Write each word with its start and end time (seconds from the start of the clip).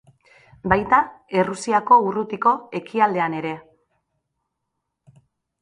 Baita, 0.71 1.01
Errusiako 1.41 1.99
urrutiko 2.07 2.53
ekialdean 2.81 3.39
ere. 3.43 3.55